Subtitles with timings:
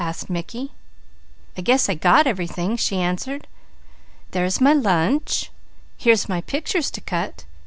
[0.03, 0.71] asked Mickey.
[1.55, 3.45] "I guess I got everything," she answered.
[4.31, 5.51] "There's my lunch.
[5.95, 7.45] Here's my pictures to cut.